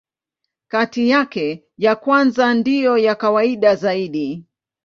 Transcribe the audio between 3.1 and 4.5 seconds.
kawaida zaidi.